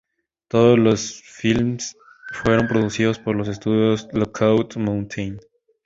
[0.47, 1.95] Todos los filmes
[2.33, 5.39] fueron producidos por los estudios Lookout Mountain.